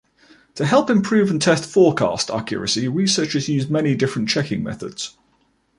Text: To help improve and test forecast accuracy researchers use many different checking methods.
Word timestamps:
To 0.55 0.65
help 0.65 0.89
improve 0.89 1.29
and 1.29 1.39
test 1.39 1.63
forecast 1.63 2.31
accuracy 2.31 2.87
researchers 2.87 3.47
use 3.47 3.69
many 3.69 3.93
different 3.93 4.29
checking 4.29 4.63
methods. 4.63 5.15